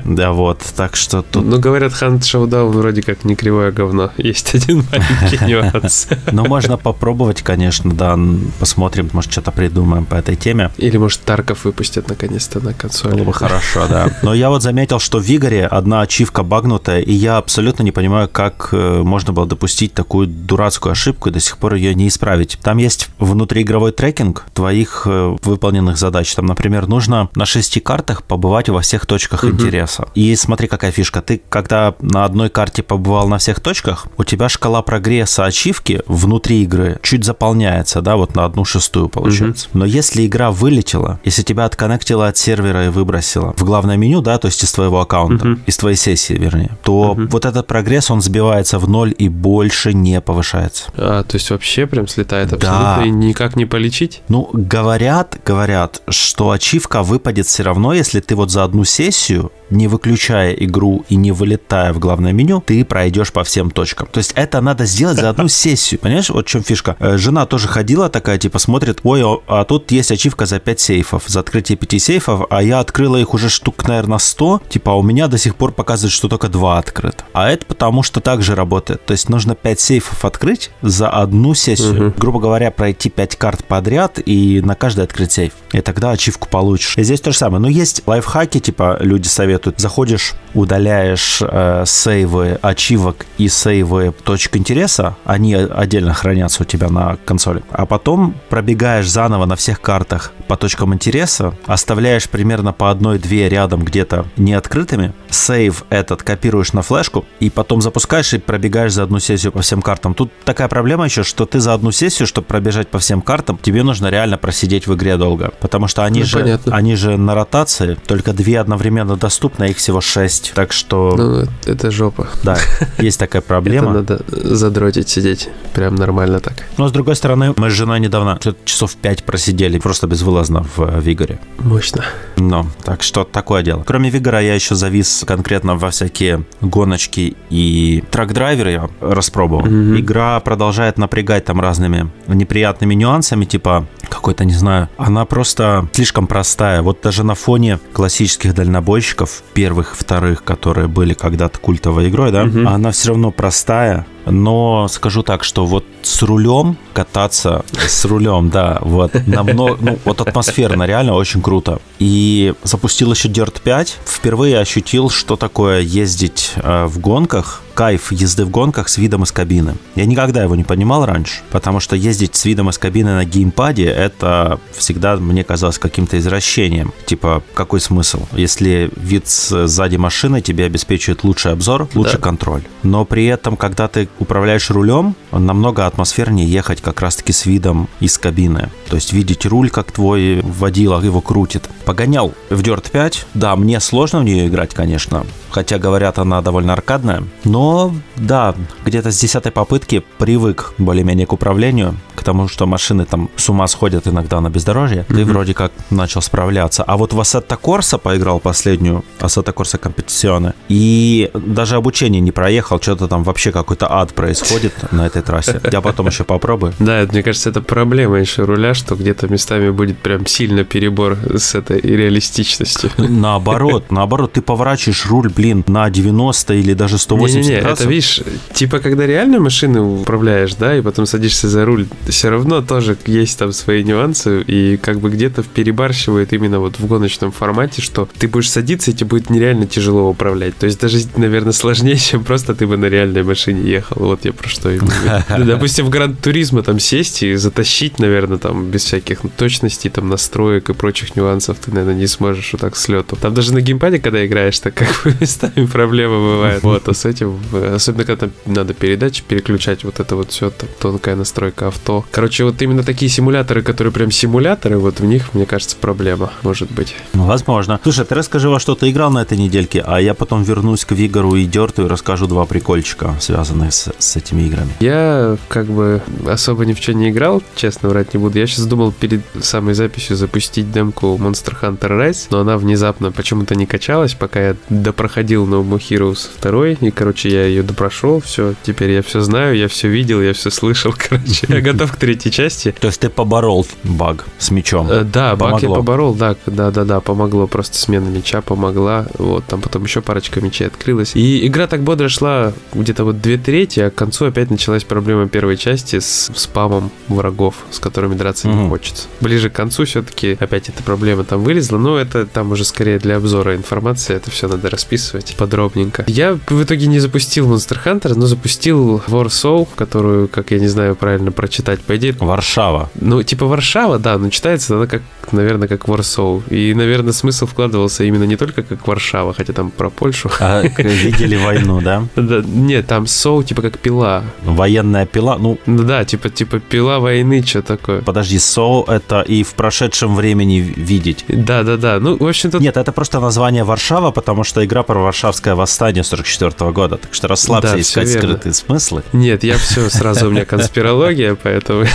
Да 0.04 0.32
вот, 0.32 0.62
так 0.76 0.96
что 0.96 1.22
тут... 1.22 1.46
Ну, 1.46 1.60
говорят, 1.60 1.92
Hunt 1.94 2.20
Showdown 2.20 2.70
вроде 2.70 3.02
как 3.02 3.26
не 3.26 3.36
кривое 3.36 3.72
говно. 3.72 4.12
Есть 4.18 4.56
один 4.56 4.86
маленький 4.92 5.46
нюанс. 5.48 6.08
Ну, 6.32 6.46
можно 6.46 6.78
попробовать, 6.78 7.42
конечно, 7.42 7.94
да. 7.94 8.18
Посмотрим, 8.60 9.10
может, 9.14 9.32
что-то 9.32 9.52
придумаем 9.52 10.06
по 10.06 10.16
этой 10.16 10.36
теме. 10.36 10.72
Или, 10.78 10.98
может, 10.98 11.22
Тарков 11.22 11.66
выпустят 11.66 12.10
наконец-то 12.10 12.60
на 12.60 12.74
консоли. 12.74 13.16
Было 13.16 13.26
бы 13.26 13.34
хорошо, 13.34 13.88
да. 13.88 14.10
Но 14.22 14.34
я 14.34 14.50
вот 14.50 14.64
заметил, 14.64 15.00
что 15.00 15.20
в 15.20 15.24
Вигоре 15.24 15.66
одна 15.66 16.02
ачивка 16.02 16.44
багнутая, 16.44 17.02
и 17.02 17.14
я 17.14 17.38
абсолютно 17.38 17.84
не 17.84 17.92
понимаю, 17.92 18.30
как 18.30 18.70
э, 18.72 19.02
можно 19.04 19.34
было 19.34 19.46
допустить 19.46 19.94
такую 19.94 20.28
дурацкую 20.28 20.92
ошибку 20.92 21.30
и 21.30 21.32
до 21.32 21.40
сих 21.40 21.58
пор 21.58 21.76
ее 21.76 21.94
не 21.96 22.08
исправить. 22.08 22.58
Там 22.62 22.78
есть 22.78 23.10
внутриигровой 23.20 23.92
трек, 23.92 24.17
трекинг 24.18 24.46
твоих 24.54 25.04
э, 25.06 25.36
выполненных 25.44 25.98
задач. 25.98 26.34
Там, 26.36 26.46
например, 26.46 26.88
нужно 26.88 27.30
на 27.36 27.46
шести 27.46 27.80
картах 27.80 28.24
побывать 28.24 28.70
во 28.70 28.82
всех 28.82 29.06
точках 29.06 29.44
угу. 29.44 29.54
интереса. 29.54 30.08
И 30.16 30.36
смотри, 30.36 30.68
какая 30.68 30.92
фишка. 30.92 31.22
Ты, 31.22 31.42
когда 31.50 31.94
на 32.02 32.26
одной 32.26 32.50
карте 32.50 32.84
побывал 32.84 33.28
на 33.28 33.38
всех 33.38 33.60
точках, 33.60 34.08
у 34.18 34.24
тебя 34.24 34.50
шкала 34.50 34.82
прогресса 34.82 35.46
ачивки 35.46 36.02
внутри 36.08 36.64
игры 36.64 37.00
чуть 37.04 37.24
заполняется, 37.24 38.02
да, 38.02 38.16
вот 38.16 38.36
на 38.36 38.46
одну 38.46 38.66
шестую 38.66 39.10
получается. 39.10 39.68
Угу. 39.70 39.80
Но 39.80 39.86
если 39.86 40.26
игра 40.26 40.52
вылетела, 40.52 41.20
если 41.24 41.44
тебя 41.44 41.66
отконнектила 41.66 42.28
от 42.28 42.38
сервера 42.38 42.86
и 42.86 42.90
выбросила 42.90 43.54
в 43.58 43.64
главное 43.64 43.98
меню, 43.98 44.22
да, 44.22 44.38
то 44.38 44.48
есть 44.48 44.64
из 44.64 44.72
твоего 44.72 45.00
аккаунта, 45.02 45.50
угу. 45.50 45.60
из 45.66 45.78
твоей 45.78 45.98
сессии, 45.98 46.34
вернее, 46.34 46.72
то 46.84 47.12
угу. 47.12 47.28
вот 47.30 47.46
этот 47.46 47.68
прогресс, 47.68 48.10
он 48.10 48.22
сбивается 48.22 48.80
в 48.80 48.90
ноль 48.90 49.14
и 49.18 49.30
больше 49.30 49.94
не 49.94 50.20
повышается. 50.22 50.86
А, 50.96 51.24
то 51.24 51.36
есть 51.36 51.50
вообще 51.50 51.86
прям 51.86 52.08
слетает 52.08 52.54
абсолютно 52.54 52.98
да. 52.98 53.06
и 53.06 53.10
никак 53.10 53.56
не 53.56 53.66
полечить? 53.66 54.07
Ну, 54.28 54.50
говорят, 54.54 55.40
говорят, 55.46 56.02
что 56.10 56.52
ачивка 56.52 57.04
выпадет 57.04 57.46
все 57.48 57.64
равно, 57.64 57.94
если 57.94 58.20
ты 58.20 58.36
вот 58.36 58.52
за 58.52 58.64
одну 58.64 58.84
сессию 58.84 59.52
не 59.70 59.88
выключая 59.88 60.54
игру 60.54 61.06
и 61.10 61.16
не 61.16 61.32
вылетая 61.32 61.94
в 61.94 62.00
главное 62.00 62.32
меню, 62.32 62.64
ты 62.66 62.84
пройдешь 62.86 63.32
по 63.32 63.44
всем 63.44 63.72
точкам. 63.72 64.08
То 64.12 64.20
есть 64.20 64.32
это 64.36 64.62
надо 64.62 64.86
сделать 64.86 65.18
за 65.18 65.30
одну 65.30 65.48
сессию. 65.48 66.00
Понимаешь, 66.00 66.30
вот 66.30 66.48
в 66.48 66.50
чем 66.50 66.64
фишка? 66.64 66.96
Э, 67.00 67.18
жена 67.18 67.46
тоже 67.46 67.68
ходила 67.68 68.10
такая, 68.10 68.38
типа, 68.38 68.60
смотрит, 68.60 69.00
ой, 69.04 69.24
а 69.48 69.64
тут 69.66 69.92
есть 69.92 70.12
ачивка 70.12 70.46
за 70.46 70.60
5 70.60 70.80
сейфов, 70.80 71.24
за 71.28 71.40
открытие 71.40 71.78
5 71.78 72.02
сейфов, 72.02 72.48
а 72.50 72.64
я 72.64 72.80
открыла 72.80 73.18
их 73.18 73.34
уже 73.34 73.50
штук, 73.50 73.88
наверное, 73.88 74.18
100, 74.18 74.62
типа, 74.70 74.94
а 74.94 74.96
у 74.96 75.04
меня 75.04 75.28
до 75.28 75.38
сих 75.38 75.56
пор 75.56 75.72
показывает, 75.72 76.14
что 76.14 76.28
только 76.28 76.48
2 76.50 76.78
открыт. 76.78 77.26
А 77.34 77.50
это 77.50 77.66
потому, 77.66 78.04
что 78.04 78.20
так 78.20 78.42
же 78.42 78.56
работает. 78.56 79.06
То 79.06 79.12
есть 79.12 79.30
нужно 79.30 79.56
5 79.56 79.80
сейфов 79.80 80.26
открыть 80.26 80.72
за 80.82 81.10
одну 81.10 81.54
сессию. 81.54 82.08
Угу. 82.08 82.14
Грубо 82.18 82.40
говоря, 82.40 82.72
пройти 82.72 83.10
5 83.10 83.36
карт 83.36 83.66
подряд 83.66 83.97
и 84.24 84.62
на 84.62 84.76
каждый 84.76 85.04
открыть 85.04 85.32
сейф. 85.32 85.54
И 85.72 85.82
тогда 85.82 86.12
ачивку 86.12 86.48
получишь. 86.48 86.98
И 86.98 87.04
здесь 87.04 87.22
то 87.22 87.32
же 87.32 87.38
самое. 87.38 87.62
Но 87.62 87.68
есть 87.68 88.04
лайфхаки, 88.06 88.60
типа, 88.60 88.98
люди 89.00 89.28
советуют. 89.28 89.80
Заходишь, 89.80 90.36
удаляешь 90.54 91.40
э, 91.42 91.84
сейвы 91.86 92.60
ачивок 92.62 93.26
и 93.38 93.48
сейвы 93.48 94.14
точек 94.24 94.58
интереса, 94.58 95.16
они 95.26 95.54
отдельно 95.54 96.14
хранятся 96.14 96.64
у 96.64 96.66
тебя 96.66 96.90
на 96.90 97.18
консоли. 97.26 97.64
А 97.72 97.86
потом 97.86 98.36
пробегаешь 98.50 99.10
заново 99.10 99.46
на 99.46 99.56
всех 99.56 99.82
картах 99.82 100.34
по 100.48 100.56
точкам 100.56 100.94
интереса, 100.94 101.54
оставляешь 101.66 102.30
примерно 102.30 102.74
по 102.74 102.90
одной-две 102.90 103.50
рядом 103.50 103.84
где-то 103.84 104.26
неоткрытыми, 104.38 105.14
сейв 105.30 105.84
этот 105.90 106.24
копируешь 106.24 106.74
на 106.74 106.82
флешку 106.82 107.26
и 107.40 107.50
потом 107.50 107.82
запускаешь 107.82 108.34
и 108.34 108.38
пробегаешь 108.38 108.94
за 108.94 109.04
одну 109.04 109.20
сессию 109.20 109.52
по 109.52 109.62
всем 109.62 109.82
картам. 109.82 110.14
Тут 110.14 110.32
такая 110.46 110.68
проблема 110.68 111.06
еще, 111.06 111.24
что 111.24 111.46
ты 111.46 111.60
за 111.60 111.74
одну 111.74 111.92
сессию, 111.92 112.28
чтобы 112.28 112.48
пробежать 112.48 112.88
по 112.88 113.00
всем 113.00 113.22
картам, 113.22 113.60
тебе 113.62 113.84
нужно 113.88 114.10
реально 114.10 114.38
просидеть 114.38 114.88
в 114.88 114.94
игре 114.94 115.18
долго, 115.18 115.52
потому 115.60 115.88
что 115.88 116.04
они, 116.04 116.20
ну, 116.20 116.26
же, 116.26 116.60
они 116.68 116.96
же 116.96 117.18
на 117.18 117.34
ротации, 117.34 117.98
только 118.06 118.34
две 118.34 118.60
одновременно 118.60 119.16
доступны 119.16 119.48
доступно, 119.48 119.66
их 119.66 119.78
всего 119.78 120.02
6. 120.02 120.54
Так 120.54 120.74
что... 120.74 121.16
Ну, 121.18 121.48
это 121.66 121.92
жопа. 121.92 122.28
Да, 122.44 122.58
есть 122.98 123.20
такая 123.20 123.42
проблема. 123.48 123.92
Это 123.92 123.94
надо 123.94 124.56
задротить, 124.56 125.10
сидеть. 125.10 125.50
Прям 125.74 125.96
нормально 125.96 126.40
так. 126.40 126.54
Но, 126.78 126.88
с 126.88 126.92
другой 126.92 127.16
стороны, 127.16 127.54
мы 127.56 127.70
с 127.70 127.74
женой 127.74 128.00
недавно 128.00 128.40
часов 128.66 128.96
5 128.96 129.24
просидели 129.24 129.80
просто 129.80 130.08
безвылазно 130.08 130.66
в 130.76 131.00
Вигоре. 131.00 131.40
Мощно. 131.60 132.04
Ну, 132.38 132.66
так 132.84 133.04
что 133.04 133.24
такое 133.24 133.64
дело. 133.64 133.84
Кроме 133.86 134.10
Вигора, 134.10 134.42
я 134.42 134.56
еще 134.56 134.76
завис 134.76 135.24
конкретно 135.28 135.76
во 135.76 135.90
всякие 135.90 136.44
гоночки 136.62 137.36
и 137.52 138.04
трак-драйверы 138.12 138.72
я 138.72 138.90
распробовал. 139.02 139.66
Mm-hmm. 139.66 140.00
Игра 140.00 140.40
продолжает 140.40 140.98
напрягать 140.98 141.46
там 141.46 141.62
разными 141.62 142.10
неприятными 142.28 142.96
нюансами, 142.96 143.46
типа 143.46 143.67
какой-то, 144.10 144.46
не 144.46 144.54
знаю, 144.54 144.90
она 144.98 145.26
просто 145.26 145.88
слишком 145.92 146.28
простая. 146.28 146.82
Вот 146.82 147.02
даже 147.02 147.24
на 147.24 147.36
фоне 147.36 147.80
классических 147.94 148.54
дальнобойщиков, 148.54 149.44
первых, 149.54 149.96
вторых, 149.98 150.44
которые 150.44 150.88
были 150.88 151.14
когда-то 151.14 151.60
культовой 151.60 152.10
игрой, 152.10 152.32
да, 152.32 152.44
угу. 152.44 152.68
она 152.68 152.92
все 152.92 153.10
равно 153.10 153.32
простая, 153.32 154.06
но 154.30 154.88
скажу 154.88 155.24
так, 155.24 155.44
что 155.44 155.66
вот 155.66 155.86
с 156.02 156.22
рулем 156.24 156.78
кататься, 156.94 157.64
с 157.88 158.06
рулем, 158.06 158.50
да, 158.50 158.80
вот, 158.82 159.12
намного, 159.28 159.78
ну, 159.80 160.00
вот 160.06 160.22
атмосферно, 160.22 160.84
реально 160.84 161.14
очень 161.14 161.42
круто. 161.42 161.80
И 162.00 162.54
запустил 162.64 163.12
еще 163.12 163.30
Dirt 163.30 163.62
5, 163.62 163.98
впервые 164.06 164.60
ощутил, 164.60 165.10
что 165.10 165.36
такое 165.36 165.82
ездить 165.82 166.54
э, 166.56 166.86
в 166.86 167.00
гонках, 167.00 167.62
кайф 167.78 168.12
езды 168.12 168.44
в 168.44 168.50
гонках 168.50 168.90
с 168.90 168.98
видом 168.98 169.22
из 169.22 169.32
кабины. 169.32 169.76
Я 169.94 170.06
никогда 170.06 170.42
его 170.42 170.56
не 170.56 170.64
понимал 170.64 171.06
раньше, 171.06 171.42
потому 171.52 171.80
что 171.80 171.96
ездить 171.96 172.36
с 172.36 172.44
видом 172.44 172.72
из 172.72 172.80
кабины 172.80 173.14
на 173.14 173.24
геймпаде, 173.24 173.86
это 173.86 174.60
всегда 174.76 175.16
мне 175.18 175.44
казалось 175.44 175.78
каким-то 175.78 176.18
извращением. 176.18 176.92
Типа, 177.06 177.44
какой 177.54 177.80
смысл? 177.80 178.26
Если 178.32 178.90
вид 178.96 179.28
сзади 179.28 179.98
машины 179.98 180.42
тебе 180.42 180.66
обеспечивает 180.66 181.24
лучший 181.24 181.52
обзор, 181.52 181.88
лучший 181.94 182.18
да. 182.18 182.24
контроль. 182.24 182.64
Но 182.82 183.06
при 183.06 183.28
этом, 183.28 183.56
когда 183.56 183.88
ты 183.88 184.10
управляешь 184.20 184.70
рулем, 184.70 185.16
намного 185.32 185.86
атмосфернее 185.86 186.48
ехать 186.48 186.82
как 186.82 187.02
раз-таки 187.02 187.32
с 187.34 187.46
видом 187.46 187.88
из 188.00 188.18
кабины. 188.18 188.70
То 188.90 188.96
есть 188.96 189.14
видеть 189.14 189.46
руль, 189.46 189.70
как 189.70 189.92
твой 189.92 190.42
водила 190.42 191.02
его 191.02 191.22
крутит. 191.22 191.70
Погонял 191.86 192.34
в 192.50 192.62
Dirt 192.62 192.92
5. 192.92 193.28
Да, 193.34 193.56
мне 193.56 193.80
сложно 193.80 194.20
в 194.20 194.24
нее 194.24 194.48
играть, 194.48 194.74
конечно. 194.74 195.26
Хотя, 195.50 195.78
говорят, 195.80 196.20
она 196.20 196.42
довольно 196.42 196.74
аркадная. 196.74 197.24
Но, 197.44 197.94
да, 198.16 198.56
где-то 198.86 199.12
с 199.12 199.20
десятой 199.20 199.52
попытки 199.52 200.04
привык 200.18 200.74
более-менее 200.78 201.26
к 201.26 201.34
управлению 201.34 201.96
тому, 202.28 202.50
что 202.50 202.66
машины 202.68 203.06
там 203.06 203.30
с 203.38 203.50
ума 203.50 203.68
сходят 203.68 204.06
иногда 204.06 204.42
на 204.42 204.50
бездорожье, 204.50 205.06
mm-hmm. 205.08 205.16
ты 205.16 205.24
вроде 205.24 205.54
как 205.54 205.72
начал 205.90 206.22
справляться. 206.22 206.84
А 206.84 206.98
вот 206.98 207.14
в 207.14 207.20
Ассетто 207.22 207.56
Корса 207.56 207.98
поиграл 207.98 208.42
последнюю, 208.42 209.06
Ассетто 209.22 209.54
Корса 209.54 209.78
Компетиционе, 209.78 210.54
и 210.68 211.32
даже 211.34 211.78
обучение 211.78 212.20
не 212.20 212.34
проехал, 212.34 212.82
что-то 212.82 213.08
там 213.08 213.24
вообще 213.24 213.54
какой-то 213.54 213.90
ад 213.90 214.07
происходит 214.14 214.74
на 214.92 215.08
этой 215.08 215.22
трассе. 215.22 215.62
Я 215.72 215.82
потом 215.82 216.08
еще 216.08 216.24
попробую. 216.24 216.74
Да, 216.80 217.06
мне 217.12 217.24
кажется, 217.24 217.50
это 217.50 217.62
проблема 217.62 218.20
еще 218.20 218.44
руля, 218.44 218.74
что 218.74 218.96
где-то 218.96 219.28
местами 219.28 219.70
будет 219.70 220.00
прям 220.00 220.26
сильно 220.26 220.64
перебор 220.64 221.18
с 221.36 221.56
этой 221.56 221.80
реалистичностью. 221.82 222.92
Наоборот, 222.98 223.86
наоборот, 223.92 224.34
ты 224.34 224.42
поворачиваешь 224.42 225.06
руль, 225.06 225.30
блин, 225.30 225.64
на 225.68 225.90
90 225.90 226.54
или 226.54 226.74
даже 226.74 226.98
180 226.98 227.42
не, 227.42 227.56
не, 227.56 227.62
не, 227.62 227.72
это, 227.72 227.88
видишь, 227.88 228.22
типа, 228.54 228.80
когда 228.80 229.06
реально 229.06 229.40
машины 229.40 229.82
управляешь, 229.82 230.56
да, 230.56 230.78
и 230.78 230.82
потом 230.82 231.06
садишься 231.06 231.48
за 231.50 231.66
руль, 231.66 231.88
все 232.08 232.30
равно 232.30 232.62
тоже 232.62 232.98
есть 233.06 233.40
там 233.40 233.52
свои 233.52 233.84
нюансы, 233.84 234.42
и 234.42 234.78
как 234.78 235.00
бы 235.00 235.10
где-то 235.10 235.44
перебарщивает 235.44 236.34
именно 236.34 236.60
вот 236.60 236.80
в 236.80 236.86
гоночном 236.86 237.32
формате, 237.32 237.82
что 237.82 238.08
ты 238.18 238.28
будешь 238.28 238.50
садиться, 238.50 238.92
и 238.92 238.94
тебе 238.94 239.08
будет 239.08 239.30
нереально 239.30 239.66
тяжело 239.66 240.10
управлять. 240.10 240.58
То 240.58 240.66
есть 240.66 240.80
даже, 240.80 241.00
наверное, 241.16 241.54
сложнее, 241.54 241.96
чем 241.98 242.24
просто 242.24 242.56
ты 242.56 242.68
бы 242.68 242.78
на 242.78 242.86
реальной 242.86 243.24
машине 243.24 243.70
ехал. 243.70 243.87
Вот 243.92 244.26
я 244.26 244.34
про 244.34 244.50
что 244.50 244.76
имею. 244.76 245.24
Допустим, 245.46 245.86
в 245.86 245.90
Гранд 245.90 246.20
Туризма 246.20 246.64
там 246.64 246.80
сесть 246.80 247.24
и 247.24 247.36
затащить, 247.36 248.00
наверное, 248.00 248.38
там 248.38 248.70
без 248.70 248.84
всяких 248.84 249.22
точностей, 249.38 249.90
там 249.90 250.10
настроек 250.10 250.70
и 250.70 250.74
прочих 250.74 251.16
нюансов 251.16 251.58
ты, 251.60 251.72
наверное, 251.72 251.96
не 251.96 252.08
сможешь 252.08 252.54
вот 252.54 252.62
так 252.62 252.76
с 252.76 252.88
лету. 252.88 253.16
Там 253.16 253.34
даже 253.34 253.54
на 253.54 253.62
геймпаде, 253.62 254.00
когда 254.00 254.26
играешь, 254.26 254.60
так 254.60 254.74
как 254.74 254.88
бы 255.04 255.16
местами 255.22 255.66
проблемы 255.66 256.36
бывают. 256.36 256.64
Вот, 256.64 256.88
а 256.88 256.94
с 256.94 257.06
этим, 257.06 257.40
особенно 257.74 258.04
когда 258.04 258.30
надо 258.46 258.74
передачи 258.74 259.24
переключать, 259.28 259.84
вот 259.84 260.00
это 260.00 260.16
вот 260.16 260.32
все, 260.32 260.50
там, 260.50 260.70
тонкая 260.80 261.16
настройка 261.16 261.68
авто, 261.68 262.06
Короче, 262.18 262.46
вот 262.46 262.60
именно 262.64 262.82
такие 262.82 263.10
симуляторы, 263.10 263.62
которые 263.62 263.94
прям 263.94 264.10
симуляторы, 264.10 264.80
вот 264.80 265.00
в 265.00 265.06
них, 265.06 265.36
мне 265.36 265.46
кажется, 265.46 265.76
проблема 265.80 266.32
может 266.42 266.72
быть. 266.72 266.96
Ну, 267.14 267.26
возможно. 267.26 267.80
Слушай, 267.84 268.06
ты 268.06 268.16
расскажи, 268.16 268.50
во 268.50 268.60
что 268.60 268.74
ты 268.74 268.90
играл 268.90 269.12
на 269.12 269.22
этой 269.22 269.38
недельке, 269.38 269.84
а 269.86 270.02
я 270.02 270.16
потом 270.16 270.42
вернусь 270.42 270.84
к 270.84 270.94
Вигору 270.94 271.36
и 271.36 271.46
Дерту 271.46 271.86
и 271.86 271.88
расскажу 271.88 272.26
два 272.26 272.48
прикольчика, 272.48 273.16
связанных 273.20 273.72
с, 273.72 273.77
с 273.98 274.16
этими 274.16 274.44
играми. 274.44 274.72
Я 274.80 275.38
как 275.48 275.68
бы 275.68 276.02
особо 276.28 276.66
ни 276.66 276.74
в 276.74 276.80
чем 276.80 277.00
не 277.00 277.10
играл, 277.10 277.42
честно 277.56 277.90
врать 277.90 278.14
не 278.14 278.20
буду. 278.20 278.40
Я 278.40 278.48
сейчас 278.48 278.66
думал 278.66 278.92
перед 278.92 279.22
самой 279.42 279.74
записью 279.74 280.16
запустить 280.16 280.72
демку 280.72 281.18
Monster 281.20 281.56
Hunter 281.62 281.90
Rise, 281.90 282.28
но 282.32 282.40
она 282.40 282.58
внезапно 282.58 283.12
почему-то 283.12 283.56
не 283.56 283.66
качалась, 283.66 284.14
пока 284.14 284.42
я 284.42 284.56
допроходил 284.70 285.46
No 285.46 285.64
More 285.64 285.80
Heroes 285.80 286.30
2, 286.42 286.88
и, 286.88 286.92
короче, 286.92 287.30
я 287.30 287.46
ее 287.46 287.64
допрошел, 287.64 288.22
все, 288.22 288.54
теперь 288.64 288.92
я 288.92 289.02
все 289.02 289.22
знаю, 289.22 289.56
я 289.56 289.68
все 289.68 289.88
видел, 289.88 290.22
я 290.22 290.34
все 290.34 290.50
слышал, 290.50 290.94
короче, 291.10 291.46
я 291.48 291.62
готов 291.62 291.92
к 291.92 291.96
третьей 291.98 292.32
части. 292.32 292.74
То 292.80 292.88
есть 292.88 293.00
ты 293.00 293.10
поборол 293.10 293.66
баг 293.84 294.26
с 294.38 294.52
мечом? 294.52 294.90
Э, 294.90 295.04
да, 295.04 295.36
помогло. 295.36 295.52
баг 295.52 295.64
я 295.64 295.70
поборол, 295.70 296.14
да, 296.16 296.36
да, 296.46 296.72
да, 296.72 296.84
да, 296.86 297.00
помогло. 297.00 297.48
Просто 297.48 297.78
смена 297.78 298.08
меча 298.08 298.42
помогла. 298.42 299.08
Вот, 299.18 299.46
там 299.46 299.62
потом 299.62 299.84
еще 299.84 300.02
парочка 300.02 300.42
мечей 300.42 300.68
открылась. 300.68 301.16
И 301.16 301.46
игра 301.48 301.68
так 301.68 301.82
бодро 301.82 302.10
шла 302.10 302.54
где-то 302.74 303.04
вот 303.04 303.22
две 303.22 303.38
трети, 303.38 303.67
третьей, 303.68 303.84
а 303.84 303.90
к 303.90 303.96
концу 303.96 304.26
опять 304.26 304.50
началась 304.50 304.84
проблема 304.84 305.28
первой 305.28 305.58
части 305.58 306.00
с 306.00 306.32
спамом 306.36 306.90
врагов, 307.10 307.56
с 307.70 307.80
которыми 307.80 308.16
драться 308.16 308.48
mm-hmm. 308.48 308.64
не 308.64 308.70
хочется. 308.70 309.08
Ближе 309.20 309.50
к 309.50 309.54
концу 309.54 309.86
все-таки 309.86 310.38
опять 310.40 310.70
эта 310.70 310.82
проблема 310.84 311.24
там 311.24 311.44
вылезла, 311.44 311.78
но 311.78 311.98
это 311.98 312.26
там 312.26 312.52
уже 312.52 312.64
скорее 312.64 313.00
для 313.00 313.18
обзора 313.18 313.56
информации, 313.56 314.16
это 314.16 314.32
все 314.32 314.48
надо 314.48 314.70
расписывать 314.70 315.36
подробненько. 315.38 316.06
Я 316.08 316.38
в 316.48 316.64
итоге 316.64 316.88
не 316.88 317.00
запустил 317.00 317.52
Monster 317.52 317.78
Hunter, 317.84 318.14
но 318.16 318.26
запустил 318.26 319.02
Warsaw, 319.08 319.68
которую, 319.76 320.28
как 320.28 320.52
я 320.52 320.60
не 320.60 320.68
знаю 320.68 320.96
правильно 320.96 321.32
прочитать, 321.32 321.82
по 321.82 321.96
идее... 321.98 322.16
Варшава. 322.18 322.90
Ну, 322.96 323.22
типа 323.24 323.46
Варшава, 323.46 324.00
да, 324.00 324.18
но 324.18 324.30
читается 324.30 324.76
она 324.76 324.88
как, 324.88 325.02
наверное, 325.32 325.68
как 325.68 325.86
Warsaw. 325.86 326.44
И, 326.50 326.74
наверное, 326.74 327.14
смысл 327.14 327.46
вкладывался 327.46 328.04
именно 328.04 328.24
не 328.24 328.38
только 328.38 328.64
как 328.64 328.88
Варшава, 328.88 329.34
хотя 329.34 329.54
там 329.54 329.72
про 329.72 329.90
Польшу. 329.90 330.32
А, 330.40 330.62
видели 330.62 331.36
войну, 331.36 331.82
да? 331.82 332.08
Да, 332.16 332.42
нет, 332.46 332.88
там 332.88 333.08
соу 333.08 333.44
типа 333.44 333.57
как 333.62 333.80
пила. 333.80 334.24
Военная 334.44 335.06
пила, 335.06 335.38
ну... 335.38 335.58
Да, 335.66 336.06
типа, 336.06 336.30
типа 336.30 336.60
пила 336.60 337.00
войны, 337.00 337.44
что 337.46 337.62
такое. 337.62 338.02
Подожди, 338.02 338.40
соу 338.40 338.84
это 338.84 339.22
и 339.22 339.44
в 339.44 339.54
прошедшем 339.54 340.16
времени 340.16 340.58
видеть. 340.76 341.26
Да, 341.28 341.64
да, 341.64 341.78
да. 341.78 342.00
Ну, 342.00 342.18
в 342.18 342.28
общем-то... 342.28 342.60
Нет, 342.60 342.78
это 342.78 342.92
просто 342.92 343.20
название 343.20 343.64
Варшава, 343.64 344.12
потому 344.12 344.44
что 344.44 344.64
игра 344.66 344.84
про 344.84 345.00
Варшавское 345.00 345.56
восстание 345.56 346.04
44 346.04 346.52
-го 346.52 346.72
года. 346.72 346.98
Так 346.98 347.14
что 347.14 347.28
расслабься 347.28 347.74
да, 347.74 347.82
искать 347.82 348.10
скрытые 348.10 348.54
смыслы. 348.54 349.04
Нет, 349.14 349.44
я 349.44 349.58
все, 349.58 349.90
сразу 349.90 350.28
у 350.28 350.32
меня 350.32 350.46
конспирология, 350.58 351.36
поэтому... 351.36 351.86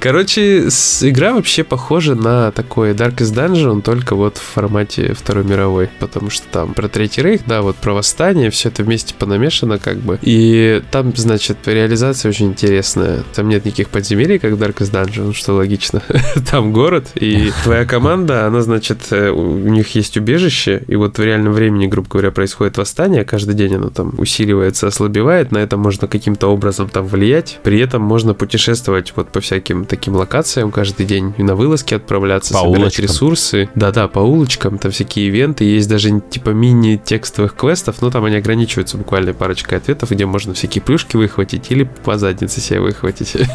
Короче, 0.00 0.68
игра 1.02 1.32
вообще 1.32 1.64
похожа 1.64 2.14
на 2.14 2.50
такой 2.52 2.92
Darkest 2.92 3.34
Dungeon, 3.34 3.82
только 3.82 4.14
вот 4.14 4.38
в 4.38 4.42
формате 4.42 5.14
Второй 5.14 5.44
мировой, 5.44 5.88
потому 5.98 6.30
что 6.30 6.46
там 6.50 6.74
про 6.74 6.88
Третий 6.88 7.22
Рейх, 7.22 7.42
да, 7.46 7.62
вот 7.62 7.76
про 7.76 7.92
восстание, 7.92 8.50
все 8.50 8.68
это 8.68 8.82
вместе 8.82 9.14
понамешано 9.14 9.78
как 9.78 9.98
бы. 9.98 10.18
И 10.22 10.79
там, 10.90 11.12
значит, 11.16 11.58
реализация 11.66 12.28
очень 12.28 12.46
интересная. 12.46 13.22
Там 13.34 13.48
нет 13.48 13.64
никаких 13.64 13.88
подземелий, 13.88 14.38
как 14.38 14.52
в 14.52 14.62
Darkest 14.62 14.92
Dungeon, 14.92 15.32
что 15.32 15.54
логично. 15.54 16.02
там 16.50 16.72
город, 16.72 17.08
и 17.14 17.52
твоя 17.64 17.84
команда, 17.84 18.46
она, 18.46 18.62
значит, 18.62 19.08
э, 19.10 19.30
у 19.30 19.58
них 19.58 19.94
есть 19.94 20.16
убежище, 20.16 20.82
и 20.86 20.96
вот 20.96 21.18
в 21.18 21.22
реальном 21.22 21.52
времени, 21.52 21.86
грубо 21.86 22.08
говоря, 22.08 22.30
происходит 22.30 22.78
восстание, 22.78 23.24
каждый 23.24 23.54
день 23.54 23.74
оно 23.76 23.90
там 23.90 24.14
усиливается, 24.18 24.86
ослабевает, 24.86 25.52
на 25.52 25.58
это 25.58 25.76
можно 25.76 26.06
каким-то 26.06 26.48
образом 26.48 26.88
там 26.88 27.06
влиять, 27.06 27.58
при 27.62 27.80
этом 27.80 28.02
можно 28.02 28.34
путешествовать 28.34 29.12
вот 29.16 29.30
по 29.30 29.40
всяким 29.40 29.84
таким 29.84 30.14
локациям 30.16 30.70
каждый 30.70 31.06
день, 31.06 31.34
и 31.38 31.42
на 31.42 31.54
вылазки 31.54 31.94
отправляться, 31.94 32.54
по 32.54 32.60
собирать 32.60 32.80
улочкам. 32.80 33.04
ресурсы. 33.04 33.68
Да-да, 33.74 34.08
по 34.08 34.20
улочкам, 34.20 34.78
там 34.78 34.90
всякие 34.92 35.28
ивенты, 35.28 35.64
есть 35.64 35.88
даже 35.88 36.20
типа 36.20 36.50
мини-текстовых 36.50 37.54
квестов, 37.54 38.02
но 38.02 38.10
там 38.10 38.24
они 38.24 38.36
ограничиваются 38.36 38.96
буквально 38.96 39.34
парочкой 39.34 39.78
ответов, 39.78 40.10
где 40.10 40.26
можно 40.26 40.54
всякие 40.54 40.69
плюшки 40.78 41.16
выхватить 41.16 41.70
или 41.70 41.84
по 42.04 42.18
заднице 42.18 42.60
себе 42.60 42.80
выхватить. 42.80 43.36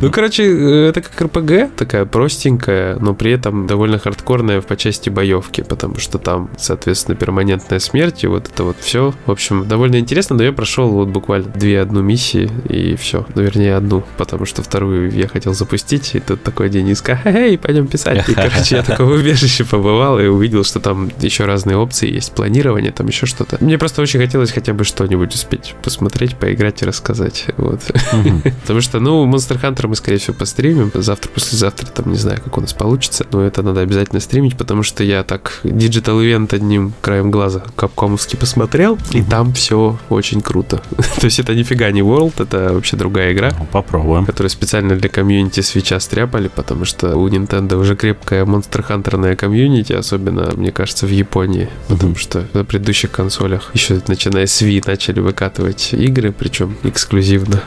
Ну, 0.00 0.10
короче, 0.10 0.44
это 0.88 1.00
как 1.00 1.20
РПГ, 1.20 1.74
такая 1.76 2.04
простенькая, 2.04 2.96
но 2.98 3.14
при 3.14 3.32
этом 3.32 3.66
довольно 3.66 3.98
хардкорная 3.98 4.60
по 4.60 4.76
части 4.76 5.08
боевки, 5.08 5.62
потому 5.62 5.98
что 5.98 6.18
там, 6.18 6.50
соответственно, 6.58 7.16
перманентная 7.16 7.78
смерть 7.78 8.24
и 8.24 8.26
вот 8.26 8.48
это 8.48 8.64
вот 8.64 8.76
все. 8.80 9.14
В 9.26 9.30
общем, 9.30 9.66
довольно 9.66 9.98
интересно, 9.98 10.36
но 10.36 10.42
я 10.42 10.52
прошел 10.52 10.90
вот 10.90 11.08
буквально 11.08 11.48
две 11.50 11.80
одну 11.80 12.02
миссии 12.02 12.50
и 12.68 12.96
все. 12.96 13.26
Ну, 13.34 13.42
вернее, 13.42 13.76
одну, 13.76 14.04
потому 14.16 14.46
что 14.46 14.62
вторую 14.62 15.10
я 15.12 15.28
хотел 15.28 15.54
запустить, 15.54 16.14
и 16.14 16.20
тут 16.20 16.42
такой 16.42 16.68
день 16.68 16.90
иска, 16.90 17.20
эй, 17.24 17.56
пойдем 17.56 17.86
писать. 17.86 18.28
И, 18.28 18.34
короче, 18.34 18.76
я 18.76 18.82
такой 18.82 19.06
в 19.06 19.10
убежище 19.10 19.64
побывал 19.64 20.18
и 20.18 20.26
увидел, 20.26 20.64
что 20.64 20.80
там 20.80 21.10
еще 21.20 21.44
разные 21.44 21.76
опции 21.76 22.12
есть, 22.12 22.32
планирование, 22.32 22.92
там 22.92 23.06
еще 23.06 23.26
что-то. 23.26 23.56
Мне 23.60 23.78
просто 23.78 24.02
очень 24.02 24.20
хотелось 24.20 24.50
хотя 24.52 24.72
бы 24.72 24.84
что-нибудь 24.84 25.34
успеть 25.34 25.74
посмотреть, 25.82 26.33
поиграть 26.34 26.82
и 26.82 26.86
рассказать. 26.86 27.46
Вот. 27.56 27.80
Потому 28.62 28.80
что, 28.80 29.00
ну, 29.00 29.26
Monster 29.26 29.60
Hunter 29.60 29.88
мы, 29.88 29.96
скорее 29.96 30.18
всего, 30.18 30.34
постримим. 30.34 30.90
Завтра, 30.94 31.30
послезавтра, 31.30 31.86
там, 31.86 32.10
не 32.10 32.18
знаю, 32.18 32.40
как 32.42 32.56
у 32.58 32.60
нас 32.60 32.72
получится. 32.72 33.26
Но 33.32 33.42
это 33.42 33.62
надо 33.62 33.80
обязательно 33.80 34.20
стримить, 34.20 34.56
потому 34.56 34.82
что 34.82 35.04
я 35.04 35.22
так 35.24 35.60
Digital 35.64 36.20
Event 36.20 36.54
одним 36.54 36.92
краем 37.00 37.30
глаза 37.30 37.62
капкомовский 37.76 38.38
посмотрел, 38.38 38.98
и 39.12 39.22
там 39.22 39.52
все 39.52 39.98
очень 40.08 40.40
круто. 40.40 40.82
То 41.20 41.24
есть 41.24 41.38
это 41.38 41.54
нифига 41.54 41.90
не 41.90 42.00
World, 42.00 42.42
это 42.42 42.72
вообще 42.72 42.96
другая 42.96 43.32
игра. 43.32 43.52
Ну, 43.58 43.66
попробуем. 43.66 44.26
Которую 44.26 44.50
специально 44.50 44.96
для 44.96 45.08
комьюнити 45.08 45.60
свеча 45.60 46.00
стряпали, 46.00 46.48
потому 46.48 46.84
что 46.84 47.16
у 47.16 47.28
Nintendo 47.28 47.76
уже 47.76 47.96
крепкая 47.96 48.44
Monster 48.44 48.86
Hunter 48.88 49.36
комьюнити, 49.36 49.92
особенно, 49.92 50.52
мне 50.54 50.72
кажется, 50.72 51.06
в 51.06 51.10
Японии. 51.10 51.68
Потому 51.88 52.16
что 52.16 52.44
на 52.52 52.64
предыдущих 52.64 53.10
консолях, 53.10 53.70
еще 53.74 54.00
начиная 54.06 54.46
с 54.46 54.62
Wii, 54.62 54.84
начали 54.86 55.20
выкатывать 55.20 55.92
игры, 55.92 56.23
причем 56.32 56.76
эксклюзивно. 56.82 57.62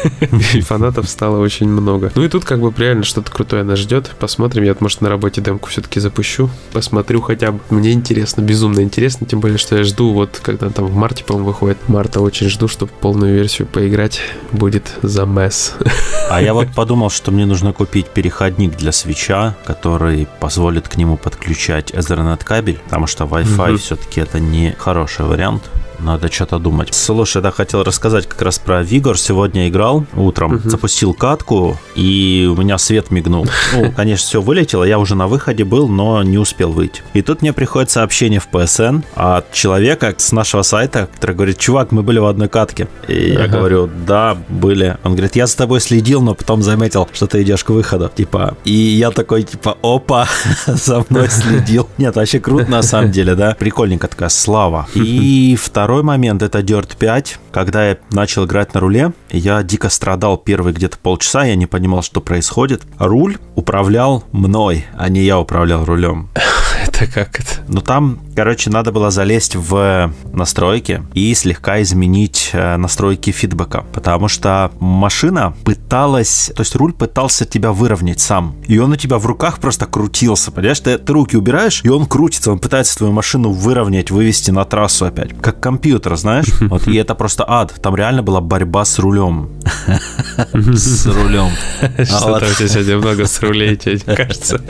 И 0.54 0.60
фанатов 0.60 1.08
стало 1.08 1.38
очень 1.38 1.68
много. 1.68 2.12
Ну 2.14 2.24
и 2.24 2.28
тут 2.28 2.44
как 2.44 2.60
бы 2.60 2.72
реально 2.76 3.04
что-то 3.04 3.30
крутое 3.30 3.62
нас 3.62 3.78
ждет. 3.78 4.10
Посмотрим. 4.18 4.64
Я, 4.64 4.76
может, 4.80 5.00
на 5.00 5.08
работе 5.08 5.40
демку 5.40 5.68
все-таки 5.68 6.00
запущу. 6.00 6.50
Посмотрю 6.72 7.20
хотя 7.20 7.52
бы. 7.52 7.60
Мне 7.70 7.92
интересно, 7.92 8.40
безумно 8.40 8.80
интересно. 8.80 9.26
Тем 9.26 9.40
более, 9.40 9.58
что 9.58 9.76
я 9.76 9.84
жду 9.84 10.12
вот, 10.12 10.40
когда 10.42 10.70
там 10.70 10.86
в 10.86 10.94
марте, 10.94 11.24
по-моему, 11.24 11.48
выходит. 11.48 11.78
Марта 11.88 12.20
очень 12.20 12.48
жду, 12.48 12.68
чтобы 12.68 12.92
полную 13.00 13.34
версию 13.34 13.68
поиграть. 13.68 14.20
Будет 14.52 14.92
за 15.02 15.24
месс. 15.24 15.74
А 16.30 16.40
я 16.40 16.54
вот 16.54 16.68
подумал, 16.74 17.10
что 17.10 17.30
мне 17.30 17.46
нужно 17.46 17.72
купить 17.72 18.06
переходник 18.06 18.76
для 18.76 18.92
свеча, 18.92 19.54
который 19.64 20.26
позволит 20.40 20.88
к 20.88 20.96
нему 20.96 21.16
подключать 21.16 21.90
Ethernet 21.90 22.42
кабель, 22.44 22.78
потому 22.84 23.06
что 23.06 23.24
Wi-Fi 23.24 23.70
угу. 23.70 23.78
все-таки 23.78 24.20
это 24.20 24.40
не 24.40 24.74
хороший 24.78 25.26
вариант 25.26 25.62
надо 26.02 26.30
что-то 26.30 26.58
думать. 26.58 26.92
Слушай, 26.92 27.42
да, 27.42 27.50
хотел 27.50 27.82
рассказать 27.82 28.26
как 28.26 28.42
раз 28.42 28.58
про 28.58 28.82
Вигор. 28.82 29.18
Сегодня 29.18 29.68
играл 29.68 30.04
утром, 30.14 30.56
угу. 30.56 30.68
запустил 30.68 31.14
катку, 31.14 31.78
и 31.94 32.48
у 32.50 32.60
меня 32.60 32.78
свет 32.78 33.10
мигнул. 33.10 33.46
Ну, 33.72 33.90
конечно, 33.90 34.26
все 34.26 34.42
вылетело, 34.42 34.84
я 34.84 34.98
уже 34.98 35.14
на 35.14 35.26
выходе 35.26 35.64
был, 35.64 35.88
но 35.88 36.22
не 36.22 36.36
успел 36.36 36.72
выйти. 36.72 37.02
И 37.14 37.22
тут 37.22 37.40
мне 37.42 37.52
приходит 37.52 37.90
сообщение 37.90 38.38
в 38.38 38.48
PSN 38.52 39.02
от 39.14 39.50
человека 39.52 40.14
с 40.16 40.30
нашего 40.32 40.62
сайта, 40.62 41.08
который 41.14 41.34
говорит, 41.34 41.58
чувак, 41.58 41.90
мы 41.90 42.02
были 42.02 42.18
в 42.18 42.26
одной 42.26 42.48
катке. 42.48 42.88
И 43.08 43.32
ага. 43.32 43.42
я 43.42 43.48
говорю, 43.48 43.90
да, 44.06 44.36
были. 44.48 44.98
Он 45.04 45.12
говорит, 45.12 45.36
я 45.36 45.46
за 45.46 45.56
тобой 45.56 45.80
следил, 45.80 46.20
но 46.22 46.34
потом 46.34 46.62
заметил, 46.62 47.08
что 47.12 47.26
ты 47.26 47.42
идешь 47.42 47.64
к 47.64 47.70
выходу. 47.70 48.10
Типа, 48.14 48.56
и 48.64 48.72
я 48.72 49.10
такой, 49.10 49.42
типа, 49.42 49.78
опа, 49.82 50.28
за 50.66 51.04
мной 51.08 51.28
следил. 51.28 51.88
Нет, 51.98 52.16
вообще 52.16 52.40
круто 52.40 52.70
на 52.70 52.82
самом 52.82 53.10
деле, 53.10 53.34
да. 53.34 53.56
Прикольненько 53.58 54.08
такая 54.08 54.28
слава. 54.28 54.86
И 54.94 55.56
второй 55.60 55.91
Второй 55.92 56.04
момент 56.04 56.42
это 56.42 56.60
Dirt 56.60 56.96
5. 56.96 57.38
Когда 57.50 57.90
я 57.90 57.98
начал 58.12 58.46
играть 58.46 58.72
на 58.72 58.80
руле, 58.80 59.12
я 59.28 59.62
дико 59.62 59.90
страдал 59.90 60.38
первые 60.38 60.72
где-то 60.72 60.96
полчаса, 60.96 61.44
я 61.44 61.54
не 61.54 61.66
понимал, 61.66 62.00
что 62.00 62.22
происходит. 62.22 62.80
Руль 62.98 63.36
управлял 63.56 64.24
мной, 64.32 64.86
а 64.96 65.10
не 65.10 65.20
я 65.20 65.38
управлял 65.38 65.84
рулем. 65.84 66.30
Это 67.02 67.12
как 67.12 67.40
это? 67.40 67.50
Ну 67.66 67.80
там, 67.80 68.20
короче, 68.36 68.70
надо 68.70 68.92
было 68.92 69.10
залезть 69.10 69.56
в 69.56 70.12
настройки 70.32 71.02
и 71.14 71.34
слегка 71.34 71.82
изменить 71.82 72.50
э, 72.52 72.76
настройки 72.76 73.30
фидбэка, 73.30 73.84
потому 73.92 74.28
что 74.28 74.70
машина 74.78 75.52
пыталась, 75.64 76.52
то 76.54 76.62
есть 76.62 76.76
руль 76.76 76.92
пытался 76.92 77.44
тебя 77.44 77.72
выровнять 77.72 78.20
сам, 78.20 78.54
и 78.68 78.78
он 78.78 78.92
у 78.92 78.96
тебя 78.96 79.18
в 79.18 79.26
руках 79.26 79.58
просто 79.58 79.86
крутился, 79.86 80.52
понимаешь? 80.52 80.78
Ты, 80.78 80.96
ты 80.96 81.12
руки 81.12 81.36
убираешь, 81.36 81.80
и 81.82 81.88
он 81.88 82.06
крутится, 82.06 82.52
он 82.52 82.60
пытается 82.60 82.96
твою 82.98 83.12
машину 83.12 83.50
выровнять, 83.50 84.12
вывести 84.12 84.52
на 84.52 84.64
трассу 84.64 85.06
опять, 85.06 85.30
как 85.40 85.58
компьютер, 85.60 86.16
знаешь? 86.16 86.46
Вот, 86.72 86.86
и 86.86 86.94
это 86.94 87.14
просто 87.14 87.44
ад, 87.46 87.74
там 87.82 87.96
реально 87.96 88.22
была 88.22 88.40
борьба 88.40 88.84
с 88.84 88.98
рулем. 88.98 89.50
С 90.54 91.06
рулем. 91.06 91.50
Что-то 92.04 92.46
у 92.46 92.54
тебя 92.54 92.68
сегодня 92.68 92.96
много 92.98 93.26
с 93.26 93.40
рулей, 93.42 93.76
тебе 93.76 93.98
кажется. 94.16 94.60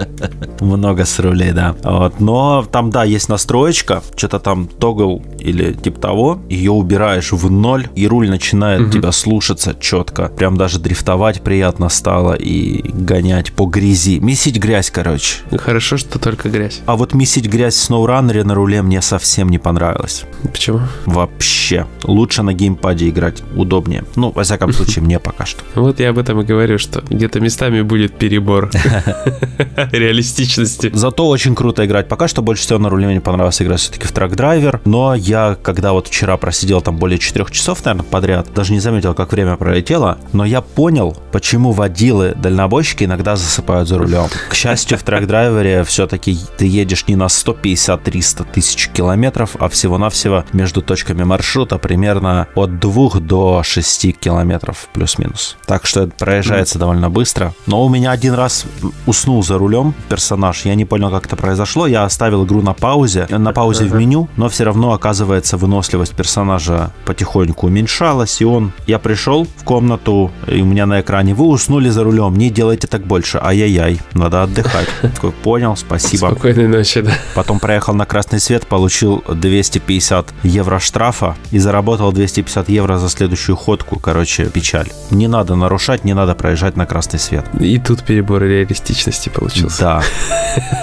Много 0.60 1.04
с 1.04 1.18
рулей, 1.18 1.52
да. 1.52 1.76
Вот. 1.82 2.20
Но 2.22 2.64
там, 2.70 2.90
да, 2.90 3.04
есть 3.04 3.28
настроечка, 3.28 4.02
что-то 4.16 4.38
там 4.38 4.66
тогл 4.66 5.22
или 5.38 5.72
типа 5.72 6.00
того, 6.00 6.38
ее 6.48 6.70
убираешь 6.70 7.32
в 7.32 7.50
ноль, 7.50 7.88
и 7.94 8.06
руль 8.06 8.30
начинает 8.30 8.82
угу. 8.82 8.90
тебя 8.90 9.12
слушаться 9.12 9.76
четко. 9.78 10.28
Прям 10.28 10.56
даже 10.56 10.78
дрифтовать 10.78 11.42
приятно 11.42 11.88
стало 11.88 12.34
и 12.34 12.88
гонять 12.88 13.52
по 13.52 13.66
грязи. 13.66 14.18
Месить 14.20 14.58
грязь, 14.58 14.90
короче. 14.90 15.38
Хорошо, 15.50 15.96
что 15.96 16.18
только 16.18 16.48
грязь. 16.48 16.80
А 16.86 16.96
вот 16.96 17.14
месить 17.14 17.46
грязь 17.46 17.74
в 17.74 17.90
SnowRunner 17.90 18.44
на 18.44 18.54
руле 18.54 18.82
мне 18.82 19.02
совсем 19.02 19.48
не 19.48 19.58
понравилось. 19.58 20.24
Почему? 20.42 20.80
Вообще. 21.06 21.86
Лучше 22.04 22.42
на 22.42 22.54
геймпаде 22.54 23.08
играть, 23.08 23.42
удобнее. 23.56 24.04
Ну, 24.16 24.30
во 24.30 24.44
всяком 24.44 24.72
случае, 24.72 25.04
мне 25.04 25.18
пока 25.18 25.44
что. 25.44 25.62
Вот 25.74 25.98
я 25.98 26.10
об 26.10 26.18
этом 26.18 26.40
и 26.40 26.44
говорю, 26.44 26.78
что 26.78 27.02
где-то 27.08 27.40
местами 27.40 27.82
будет 27.82 28.16
перебор 28.16 28.70
реалистичности. 29.92 30.90
Зато 30.94 31.28
очень 31.28 31.54
круто 31.54 31.84
играть 31.84 32.08
Пока 32.12 32.28
что 32.28 32.42
больше 32.42 32.64
всего 32.64 32.78
на 32.78 32.90
руле 32.90 33.06
мне 33.06 33.22
понравилось 33.22 33.62
играть 33.62 33.80
все-таки 33.80 34.06
в 34.06 34.12
трак-драйвер, 34.12 34.82
но 34.84 35.14
я, 35.14 35.56
когда 35.62 35.94
вот 35.94 36.08
вчера 36.08 36.36
просидел 36.36 36.82
там 36.82 36.98
более 36.98 37.18
4 37.18 37.46
часов, 37.50 37.82
наверное, 37.86 38.04
подряд, 38.04 38.48
даже 38.54 38.74
не 38.74 38.80
заметил, 38.80 39.14
как 39.14 39.32
время 39.32 39.56
пролетело, 39.56 40.18
но 40.34 40.44
я 40.44 40.60
понял, 40.60 41.16
почему 41.32 41.72
водилы, 41.72 42.34
дальнобойщики 42.36 43.04
иногда 43.04 43.36
засыпают 43.36 43.88
за 43.88 43.96
рулем. 43.96 44.26
К 44.50 44.54
счастью, 44.54 44.98
в 44.98 45.04
трак-драйвере 45.04 45.84
все-таки 45.84 46.36
ты 46.58 46.66
едешь 46.66 47.08
не 47.08 47.16
на 47.16 47.28
150-300 47.28 48.46
тысяч 48.52 48.90
километров, 48.90 49.56
а 49.58 49.70
всего-навсего 49.70 50.44
между 50.52 50.82
точками 50.82 51.22
маршрута 51.22 51.78
примерно 51.78 52.46
от 52.54 52.78
2 52.78 53.20
до 53.20 53.62
6 53.62 54.18
километров 54.20 54.90
плюс-минус. 54.92 55.56
Так 55.64 55.86
что 55.86 56.02
это 56.02 56.12
проезжается 56.18 56.76
mm. 56.76 56.80
довольно 56.80 57.08
быстро. 57.08 57.54
Но 57.64 57.82
у 57.82 57.88
меня 57.88 58.10
один 58.10 58.34
раз 58.34 58.66
уснул 59.06 59.42
за 59.42 59.56
рулем 59.56 59.94
персонаж. 60.10 60.66
Я 60.66 60.74
не 60.74 60.84
понял, 60.84 61.08
как 61.08 61.24
это 61.24 61.36
произошло. 61.36 61.86
Я 61.92 62.04
оставил 62.04 62.46
игру 62.46 62.62
на 62.62 62.72
паузе, 62.72 63.26
на 63.28 63.52
паузе 63.52 63.84
в 63.84 63.94
меню, 63.94 64.26
но 64.38 64.48
все 64.48 64.64
равно, 64.64 64.94
оказывается, 64.94 65.58
выносливость 65.58 66.14
персонажа 66.14 66.90
потихоньку 67.04 67.66
уменьшалась, 67.66 68.40
и 68.40 68.46
он... 68.46 68.72
Я 68.86 68.98
пришел 68.98 69.46
в 69.58 69.64
комнату, 69.64 70.30
и 70.46 70.62
у 70.62 70.64
меня 70.64 70.86
на 70.86 71.02
экране 71.02 71.34
«Вы 71.34 71.44
уснули 71.48 71.90
за 71.90 72.02
рулем, 72.02 72.34
не 72.34 72.48
делайте 72.48 72.86
так 72.86 73.02
больше, 73.06 73.38
ай-яй-яй, 73.42 74.00
надо 74.14 74.42
отдыхать». 74.42 74.88
Такой, 75.02 75.32
понял, 75.32 75.76
спасибо. 75.76 76.28
Спокойной 76.28 76.66
ночи, 76.66 77.02
да. 77.02 77.12
Потом 77.34 77.60
проехал 77.60 77.92
на 77.92 78.06
красный 78.06 78.40
свет, 78.40 78.66
получил 78.66 79.22
250 79.28 80.32
евро 80.44 80.78
штрафа 80.78 81.36
и 81.50 81.58
заработал 81.58 82.10
250 82.10 82.70
евро 82.70 82.96
за 82.96 83.10
следующую 83.10 83.56
ходку. 83.56 83.98
Короче, 83.98 84.46
печаль. 84.46 84.88
Не 85.10 85.28
надо 85.28 85.56
нарушать, 85.56 86.04
не 86.04 86.14
надо 86.14 86.34
проезжать 86.34 86.74
на 86.74 86.86
красный 86.86 87.18
свет. 87.18 87.44
И 87.60 87.78
тут 87.78 88.02
перебор 88.02 88.44
реалистичности 88.44 89.28
получился. 89.28 89.82
Да. 89.82 90.02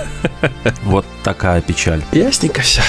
Вот 0.83 1.05
такая 1.23 1.61
печаль. 1.61 2.03
Ясненько 2.11 2.61
все. 2.61 2.81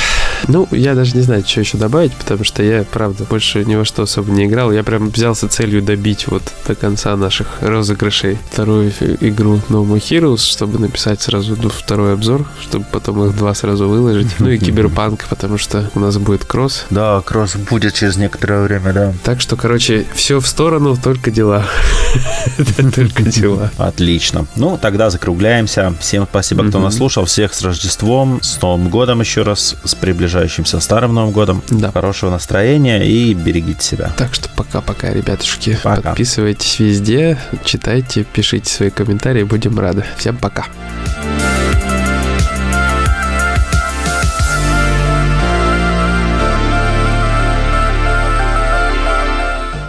Ну, 0.49 0.69
я 0.71 0.95
даже 0.95 1.17
не 1.17 1.23
знаю, 1.23 1.45
что 1.47 1.61
еще 1.61 1.79
добавить, 1.79 2.13
потому 2.13 2.45
что 2.45 2.63
я, 2.63 2.85
правда, 2.85 3.25
больше 3.25 3.65
ни 3.65 3.75
во 3.75 3.85
что 3.85 4.03
особо 4.03 4.31
не 4.33 4.47
играл. 4.47 4.73
Я 4.73 4.83
прям 4.83 5.11
взялся 5.11 5.49
целью 5.49 5.83
добить 5.83 6.27
вот 6.27 6.43
до 6.67 6.75
конца 6.75 7.17
наших 7.17 7.59
розыгрышей 7.61 8.39
вторую 8.51 8.93
игру 9.21 9.61
No 9.69 9.85
More 9.85 10.01
Heroes, 10.01 10.39
чтобы 10.39 10.79
написать 10.79 11.21
сразу 11.23 11.57
второй 11.57 12.15
обзор, 12.15 12.47
чтобы 12.61 12.85
потом 12.91 13.25
их 13.27 13.37
два 13.37 13.55
сразу 13.55 13.89
выложить. 13.89 14.29
Ну 14.39 14.49
и 14.49 14.59
Киберпанк, 14.71 15.27
потому 15.29 15.59
что 15.59 15.91
у 15.95 16.01
нас 16.01 16.17
будет 16.19 16.45
кросс. 16.45 16.87
Да, 16.91 17.23
кросс 17.25 17.57
будет 17.57 17.95
через 17.95 18.17
некоторое 18.17 18.63
время, 18.63 18.93
да. 18.93 19.15
Так 19.23 19.41
что, 19.41 19.57
короче, 19.57 20.07
все 20.15 20.41
в 20.41 20.47
сторону, 20.47 20.97
только 20.97 21.31
дела. 21.31 21.67
Только 22.95 23.23
дела. 23.23 23.71
Отлично. 23.79 24.47
Ну, 24.57 24.79
тогда 24.81 25.11
закругляемся. 25.11 25.95
Всем 26.01 26.27
спасибо, 26.29 26.67
кто 26.69 26.81
нас 26.81 26.97
слушал. 26.97 27.25
Всех 27.25 27.55
с 27.55 27.63
Рождеством, 27.63 28.41
с 28.43 28.61
Новым 28.61 28.89
годом 28.89 29.21
еще 29.21 29.43
раз, 29.43 29.77
с 29.85 29.95
приближающимся 30.31 30.81
Старым 30.81 31.15
Новым 31.15 31.33
годом. 31.33 31.63
Да. 31.71 31.91
Хорошего 31.91 32.31
настроения 32.31 33.05
и 33.05 33.35
берегите 33.35 33.83
себя. 33.83 34.13
Так 34.17 34.35
что 34.35 34.49
пока-пока, 34.57 35.13
ребятушки. 35.13 35.77
Пока. 35.83 36.11
Подписывайтесь 36.11 36.79
везде, 36.79 37.39
читайте, 37.65 38.25
пишите 38.25 38.71
свои 38.73 38.91
комментарии, 38.91 39.43
будем 39.43 39.79
рады. 39.79 40.05
Всем 40.17 40.37
пока. 40.37 40.51
Пока. 40.61 41.40